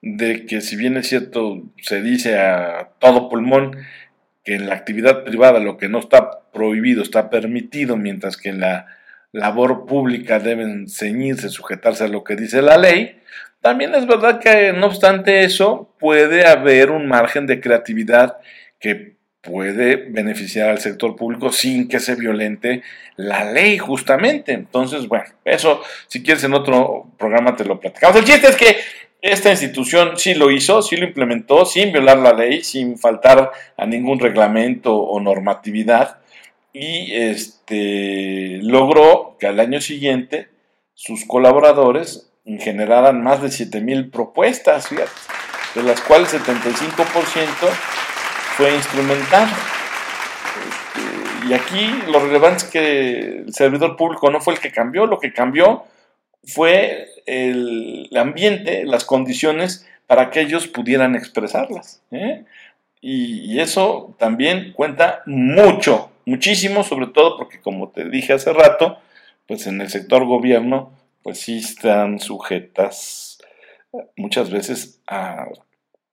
de 0.00 0.46
que 0.46 0.60
si 0.60 0.76
bien 0.76 0.96
es 0.96 1.08
cierto, 1.08 1.62
se 1.82 2.02
dice 2.02 2.38
a 2.38 2.90
todo 3.00 3.28
pulmón 3.28 3.76
que 4.44 4.54
en 4.54 4.68
la 4.68 4.74
actividad 4.74 5.24
privada 5.24 5.58
lo 5.58 5.76
que 5.76 5.88
no 5.88 5.98
está 5.98 6.40
prohibido 6.52 7.02
está 7.02 7.30
permitido, 7.30 7.96
mientras 7.96 8.36
que 8.36 8.50
en 8.50 8.60
la 8.60 8.86
labor 9.32 9.86
pública 9.86 10.38
deben 10.38 10.88
ceñirse, 10.88 11.48
sujetarse 11.48 12.04
a 12.04 12.08
lo 12.08 12.22
que 12.22 12.36
dice 12.36 12.62
la 12.62 12.78
ley, 12.78 13.20
también 13.60 13.94
es 13.94 14.06
verdad 14.06 14.40
que 14.40 14.72
no 14.72 14.86
obstante 14.86 15.44
eso 15.44 15.94
puede 15.98 16.46
haber 16.46 16.90
un 16.90 17.06
margen 17.06 17.46
de 17.46 17.60
creatividad 17.60 18.38
que 18.80 19.16
puede 19.40 19.96
beneficiar 19.96 20.68
al 20.68 20.80
sector 20.80 21.16
público 21.16 21.52
sin 21.52 21.88
que 21.88 22.00
se 22.00 22.14
violente 22.14 22.82
la 23.16 23.50
ley 23.50 23.78
justamente. 23.78 24.52
Entonces, 24.52 25.08
bueno, 25.08 25.26
eso 25.44 25.82
si 26.06 26.22
quieres 26.22 26.44
en 26.44 26.54
otro 26.54 27.06
programa 27.18 27.56
te 27.56 27.64
lo 27.64 27.80
platicamos. 27.80 28.16
El 28.16 28.24
chiste 28.24 28.48
es 28.48 28.56
que 28.56 28.76
esta 29.20 29.50
institución 29.50 30.16
sí 30.16 30.34
lo 30.34 30.50
hizo, 30.50 30.80
sí 30.80 30.96
lo 30.96 31.04
implementó, 31.06 31.64
sin 31.64 31.92
violar 31.92 32.18
la 32.18 32.32
ley, 32.32 32.62
sin 32.62 32.98
faltar 32.98 33.50
a 33.76 33.86
ningún 33.86 34.20
reglamento 34.20 34.96
o 34.96 35.18
normatividad, 35.18 36.18
y 36.72 37.12
este, 37.14 38.60
logró 38.62 39.36
que 39.40 39.48
al 39.48 39.58
año 39.58 39.80
siguiente 39.80 40.48
sus 40.94 41.24
colaboradores 41.24 42.27
generaran 42.58 43.22
más 43.22 43.42
de 43.42 43.48
7.000 43.48 44.10
propuestas, 44.10 44.88
de 44.90 45.82
las 45.82 46.00
cuales 46.00 46.32
75% 46.32 47.46
fue 48.56 48.74
instrumental. 48.74 49.48
Este, 50.68 51.48
y 51.48 51.52
aquí 51.52 52.02
lo 52.10 52.20
relevante 52.20 52.64
es 52.64 52.70
que 52.70 53.18
el 53.46 53.54
servidor 53.54 53.96
público 53.96 54.30
no 54.30 54.40
fue 54.40 54.54
el 54.54 54.60
que 54.60 54.72
cambió, 54.72 55.06
lo 55.06 55.18
que 55.18 55.32
cambió 55.32 55.84
fue 56.44 57.08
el 57.26 58.08
ambiente, 58.16 58.84
las 58.84 59.04
condiciones 59.04 59.86
para 60.06 60.30
que 60.30 60.40
ellos 60.40 60.66
pudieran 60.66 61.14
expresarlas. 61.14 62.00
¿eh? 62.10 62.44
Y, 63.00 63.60
eso 63.60 64.14
también 64.18 64.72
cuenta 64.72 65.22
mucho, 65.26 66.10
muchísimo, 66.24 66.82
sobre 66.82 67.08
todo 67.08 67.36
porque 67.36 67.60
como 67.60 67.90
te 67.90 68.08
dije 68.08 68.32
hace 68.32 68.52
rato, 68.52 68.98
pues 69.46 69.66
en 69.66 69.80
el 69.80 69.90
sector 69.90 70.24
gobierno, 70.24 70.92
pues 71.22 71.40
sí 71.40 71.58
están 71.58 72.18
sujetas 72.18 73.38
muchas 74.16 74.50
veces 74.50 75.00
a 75.06 75.46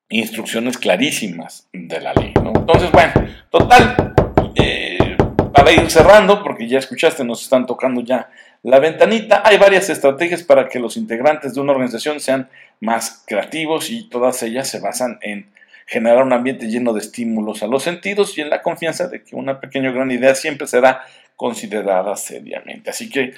instrucciones 0.10 0.78
clarísimas 0.78 1.68
de 1.74 2.00
la 2.00 2.14
ley. 2.14 2.34
Entonces, 2.36 2.92
bueno, 2.92 3.14
total, 3.50 4.14
eh, 4.56 5.18
para 5.54 5.72
ir 5.72 5.90
cerrando, 5.90 6.44
porque 6.44 6.68
ya 6.68 6.80
escuchaste, 6.80 7.24
nos 7.24 7.44
están 7.44 7.66
tocando 7.66 8.02
ya 8.02 8.30
la 8.64 8.80
ventanita. 8.80 9.42
Hay 9.46 9.58
varias 9.58 9.90
estrategias 9.90 10.44
para 10.44 10.68
que 10.70 10.80
los 10.80 10.98
integrantes 10.98 11.54
de 11.54 11.62
una 11.62 11.72
organización 11.72 12.20
sean 12.20 12.50
más 12.80 13.24
creativos 13.26 13.90
y 13.90 14.10
todas 14.10 14.42
ellas 14.44 14.68
se 14.68 14.80
basan 14.80 15.20
en 15.22 15.48
generar 15.86 16.24
un 16.24 16.34
ambiente 16.34 16.68
lleno 16.68 16.94
de 16.94 17.02
estímulos 17.02 17.62
a 17.62 17.68
los 17.68 17.84
sentidos 17.84 18.38
y 18.38 18.42
en 18.42 18.50
la 18.50 18.64
confianza 18.64 19.08
de 19.08 19.24
que 19.24 19.36
una 19.36 19.60
pequeña 19.60 19.92
o 19.92 19.94
gran 19.94 20.10
idea 20.12 20.34
siempre 20.34 20.66
será 20.66 21.04
considerada 21.36 22.16
seriamente. 22.16 22.90
Así 22.90 23.10
que 23.10 23.34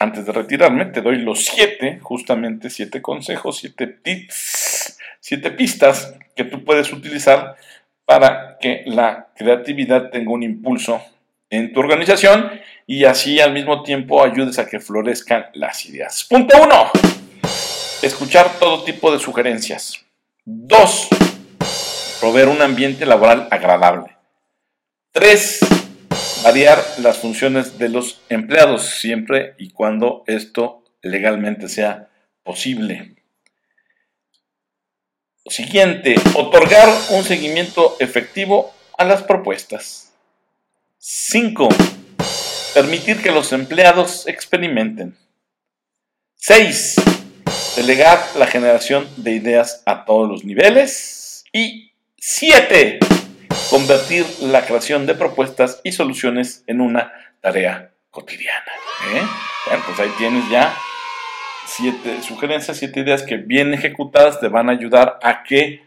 antes 0.00 0.24
de 0.24 0.32
retirarme, 0.32 0.86
te 0.86 1.02
doy 1.02 1.18
los 1.18 1.44
siete, 1.44 2.00
justamente 2.00 2.70
siete 2.70 3.02
consejos, 3.02 3.58
siete 3.58 3.86
tips, 3.86 4.98
siete 5.20 5.50
pistas 5.50 6.14
que 6.34 6.44
tú 6.44 6.64
puedes 6.64 6.90
utilizar 6.90 7.54
para 8.06 8.56
que 8.58 8.82
la 8.86 9.28
creatividad 9.36 10.08
tenga 10.10 10.32
un 10.32 10.42
impulso 10.42 11.02
en 11.50 11.74
tu 11.74 11.80
organización 11.80 12.50
y 12.86 13.04
así 13.04 13.40
al 13.40 13.52
mismo 13.52 13.82
tiempo 13.82 14.24
ayudes 14.24 14.58
a 14.58 14.66
que 14.66 14.80
florezcan 14.80 15.46
las 15.52 15.84
ideas. 15.84 16.26
Punto 16.28 16.56
uno, 16.62 16.90
escuchar 18.02 18.58
todo 18.58 18.84
tipo 18.84 19.12
de 19.12 19.18
sugerencias. 19.18 20.06
Dos, 20.46 21.08
proveer 22.20 22.48
un 22.48 22.62
ambiente 22.62 23.04
laboral 23.04 23.48
agradable. 23.50 24.16
Tres, 25.12 25.60
variar 26.42 26.82
las 26.98 27.18
funciones 27.18 27.78
de 27.78 27.88
los 27.88 28.20
empleados 28.28 28.86
siempre 28.86 29.54
y 29.58 29.70
cuando 29.70 30.24
esto 30.26 30.84
legalmente 31.02 31.68
sea 31.68 32.08
posible. 32.42 33.14
Siguiente, 35.46 36.14
otorgar 36.34 36.88
un 37.10 37.24
seguimiento 37.24 37.96
efectivo 37.98 38.72
a 38.96 39.04
las 39.04 39.22
propuestas. 39.22 40.12
5. 40.98 41.68
Permitir 42.74 43.22
que 43.22 43.32
los 43.32 43.52
empleados 43.52 44.26
experimenten. 44.28 45.16
6. 46.36 46.96
Delegar 47.76 48.20
la 48.36 48.46
generación 48.46 49.08
de 49.16 49.32
ideas 49.32 49.82
a 49.86 50.04
todos 50.04 50.28
los 50.28 50.44
niveles. 50.44 51.44
Y 51.52 51.92
7. 52.18 52.98
Convertir 53.70 54.26
la 54.42 54.66
creación 54.66 55.06
de 55.06 55.14
propuestas 55.14 55.80
y 55.84 55.92
soluciones 55.92 56.64
en 56.66 56.80
una 56.80 57.12
tarea 57.40 57.92
cotidiana. 58.10 58.72
¿eh? 59.14 59.22
Pues 59.86 60.00
ahí 60.00 60.10
tienes 60.18 60.48
ya 60.50 60.74
siete 61.66 62.20
sugerencias, 62.22 62.76
siete 62.76 63.00
ideas 63.00 63.22
que 63.22 63.36
bien 63.36 63.72
ejecutadas 63.72 64.40
te 64.40 64.48
van 64.48 64.68
a 64.68 64.72
ayudar 64.72 65.18
a 65.22 65.44
que 65.44 65.82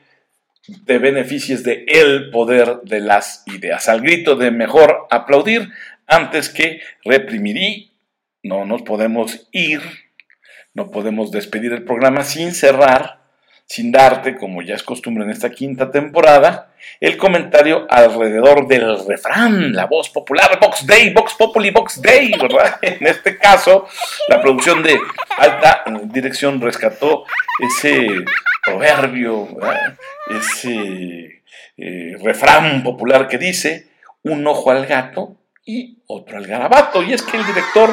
te 0.86 0.98
beneficies 0.98 1.64
de 1.64 1.84
el 1.88 2.30
poder 2.30 2.82
de 2.84 3.02
las 3.02 3.44
ideas. 3.48 3.90
Al 3.90 4.02
grito 4.02 4.38
de 4.38 4.50
mejor 4.50 5.08
aplaudir 5.12 5.70
antes 6.08 6.48
que 6.50 6.82
reprimir 7.04 7.92
no 8.44 8.66
nos 8.66 8.82
podemos 8.84 9.48
ir, 9.52 9.82
no 10.74 10.90
podemos 10.90 11.32
despedir 11.32 11.74
el 11.74 11.84
programa 11.84 12.24
sin 12.24 12.54
cerrar, 12.54 13.20
sin 13.66 13.92
darte, 13.92 14.38
como 14.38 14.62
ya 14.62 14.76
es 14.76 14.84
costumbre 14.84 15.24
en 15.26 15.32
esta 15.32 15.50
quinta 15.52 15.92
temporada, 15.92 16.73
el 17.00 17.18
comentario 17.18 17.86
alrededor 17.90 18.68
del 18.68 19.06
refrán, 19.06 19.74
la 19.74 19.86
voz 19.86 20.10
popular, 20.10 20.58
Vox 20.60 20.86
Day, 20.86 21.14
Vox 21.14 21.34
Populi, 21.34 21.72
Vox 21.72 22.02
Day, 22.02 22.32
¿verdad? 22.40 22.78
En 22.82 23.06
este 23.08 23.38
caso, 23.38 23.88
la 24.28 24.42
producción 24.42 24.82
de 24.84 24.98
alta 25.38 25.84
dirección 26.06 26.62
rescató 26.62 27.26
ese 27.60 28.08
proverbio, 28.64 29.48
ese 30.30 31.44
eh, 31.78 32.18
refrán 32.24 32.84
popular 32.84 33.28
que 33.28 33.38
dice, 33.38 33.88
un 34.24 34.46
ojo 34.48 34.72
al 34.72 34.86
gato 34.86 35.36
y 35.66 35.98
otro 36.08 36.38
al 36.38 36.48
garabato. 36.48 37.04
Y 37.04 37.14
es 37.14 37.22
que 37.22 37.38
el 37.38 37.46
director 37.46 37.90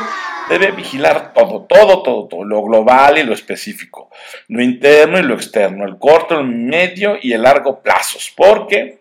debe 0.50 0.72
vigilar 0.72 1.32
todo, 1.32 1.62
todo, 1.62 2.02
todo, 2.02 2.26
todo, 2.26 2.44
lo 2.44 2.62
global 2.62 3.18
y 3.18 3.22
lo 3.22 3.32
específico, 3.32 4.10
lo 4.48 4.60
interno 4.60 5.18
y 5.18 5.22
lo 5.22 5.34
externo, 5.34 5.84
el 5.84 5.96
corto, 5.96 6.38
el 6.38 6.46
medio 6.46 7.16
y 7.22 7.32
el 7.32 7.42
largo 7.42 7.80
plazos, 7.80 8.32
porque 8.36 8.98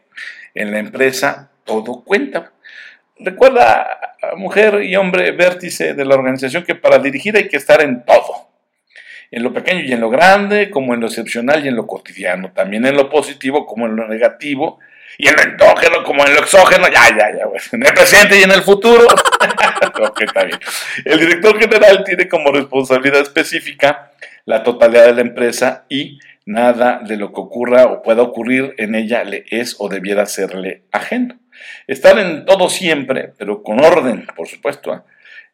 en 0.54 0.72
la 0.72 0.78
empresa 0.78 1.50
todo 1.66 2.04
cuenta. 2.04 2.52
Recuerda, 3.18 4.16
mujer 4.38 4.84
y 4.84 4.96
hombre 4.96 5.32
vértice 5.32 5.96
de 5.96 6.06
la 6.06 6.14
organización, 6.14 6.64
que 6.64 6.76
para 6.76 7.00
dirigir 7.00 7.36
hay 7.36 7.48
que 7.48 7.58
estar 7.58 7.82
en 7.82 8.06
todo, 8.06 8.48
en 9.32 9.42
lo 9.42 9.52
pequeño 9.52 9.82
y 9.82 9.92
en 9.92 10.02
lo 10.02 10.12
grande, 10.12 10.70
como 10.70 10.94
en 10.94 11.00
lo 11.00 11.08
excepcional 11.08 11.66
y 11.66 11.68
en 11.68 11.76
lo 11.76 11.88
cotidiano, 11.88 12.52
también 12.52 12.86
en 12.86 12.96
lo 12.96 13.10
positivo 13.10 13.66
como 13.66 13.88
en 13.88 13.96
lo 13.96 14.08
negativo, 14.08 14.80
y 15.22 15.28
en 15.28 15.36
lo 15.36 15.42
endógeno 15.42 16.02
como 16.06 16.26
en 16.26 16.34
lo 16.34 16.40
exógeno, 16.40 16.88
ya, 16.88 17.10
ya, 17.10 17.38
ya, 17.38 17.46
pues, 17.50 17.74
en 17.74 17.86
el 17.86 17.94
presente 17.94 18.40
y 18.40 18.44
en 18.44 18.52
el 18.52 18.62
futuro. 18.62 19.06
ok, 20.02 20.22
está 20.22 20.46
bien. 20.46 20.58
El 21.04 21.20
director 21.20 21.60
general 21.60 22.06
tiene 22.06 22.30
como 22.30 22.54
responsabilidad 22.54 23.20
específica 23.20 24.12
la 24.46 24.64
totalidad 24.64 25.08
de 25.08 25.16
la 25.16 25.22
empresa 25.22 25.84
y 25.90 26.20
nada 26.46 27.02
de 27.06 27.18
lo 27.18 27.34
que 27.34 27.42
ocurra 27.42 27.88
o 27.88 28.02
pueda 28.02 28.22
ocurrir 28.22 28.74
en 28.78 28.96
ella 28.96 29.26
le 29.26 29.44
es 29.50 29.76
o 29.78 29.90
debiera 29.90 30.26
serle 30.26 30.84
ajeno. 30.94 31.38
Estar 31.86 32.18
en 32.18 32.46
todo 32.46 32.70
siempre, 32.70 33.34
pero 33.38 33.62
con 33.62 33.84
orden, 33.84 34.26
por 34.38 34.48
supuesto. 34.48 34.94
¿eh? 34.94 35.00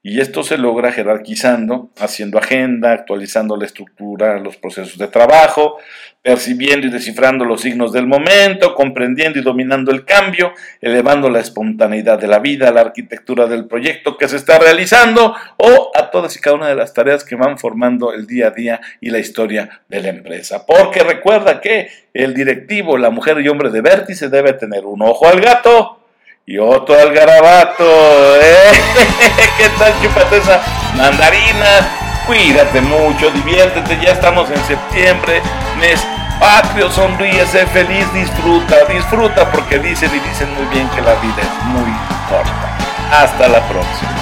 Y 0.08 0.22
esto 0.22 0.44
se 0.44 0.60
logra 0.60 0.92
jerarquizando, 0.92 1.90
haciendo 1.98 2.38
agenda, 2.38 2.92
actualizando 2.92 3.58
la 3.58 3.66
estructura, 3.66 4.38
los 4.38 4.56
procesos 4.56 5.00
de 5.00 5.08
trabajo, 5.08 5.78
percibiendo 6.22 6.86
y 6.86 6.92
descifrando 6.92 7.44
los 7.44 7.62
signos 7.62 7.92
del 7.92 8.06
momento, 8.06 8.76
comprendiendo 8.76 9.40
y 9.40 9.42
dominando 9.42 9.92
el 9.92 10.06
cambio, 10.06 10.54
elevando 10.80 11.28
la 11.32 11.40
espontaneidad 11.40 12.20
de 12.20 12.28
la 12.28 12.38
vida, 12.38 12.72
la 12.72 12.82
arquitectura 12.82 13.48
del 13.48 13.66
proyecto 13.66 14.16
que 14.16 14.28
se 14.28 14.36
está 14.36 14.60
realizando 14.60 15.34
o 15.58 15.92
a 15.96 16.12
todas 16.12 16.36
y 16.36 16.40
cada 16.40 16.58
una 16.58 16.68
de 16.68 16.76
las 16.76 16.94
tareas 16.94 17.24
que 17.24 17.34
van 17.34 17.58
formando 17.58 18.14
el 18.14 18.28
día 18.28 18.50
a 18.50 18.52
día 18.52 18.82
y 19.02 19.10
la 19.10 19.18
historia 19.18 19.82
de 19.90 20.04
la 20.04 20.10
empresa. 20.10 20.68
Porque 20.68 21.00
recuerda 21.00 21.62
que 21.62 21.90
el 22.14 22.36
directivo, 22.36 23.00
la 23.00 23.10
mujer 23.10 23.42
y 23.42 23.48
hombre 23.48 23.72
de 23.72 23.82
vértice 23.82 24.30
debe 24.30 24.54
tener 24.54 24.86
un 24.86 25.02
ojo 25.02 25.28
al 25.28 25.42
gato, 25.42 26.05
y 26.46 26.58
otro 26.58 27.00
al 27.00 27.12
garabato. 27.14 27.84
¿eh? 27.84 28.72
¿Qué 29.58 29.70
tal? 29.80 29.94
Chúpate 30.02 30.38
esa 30.38 30.62
mandarina. 30.96 31.90
Cuídate 32.28 32.82
mucho, 32.82 33.30
diviértete. 33.32 34.00
Ya 34.02 34.12
estamos 34.12 34.50
en 34.50 34.64
septiembre, 34.66 35.42
mes 35.80 36.06
patrio. 36.40 36.90
Sonríe, 36.92 37.46
sé 37.48 37.66
feliz, 37.68 38.12
disfruta, 38.14 38.86
disfruta 38.86 39.50
porque 39.52 39.80
dicen 39.80 40.12
y 40.16 40.20
dicen 40.28 40.54
muy 40.56 40.66
bien 40.68 40.88
que 40.90 41.02
la 41.02 41.16
vida 41.16 41.42
es 41.42 41.66
muy 41.66 41.92
corta. 42.30 42.78
Hasta 43.12 43.48
la 43.48 43.62
próxima. 43.68 44.15